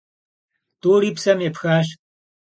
ТӀури 0.81 1.09
псэм 1.15 1.39
епхащ. 1.47 1.87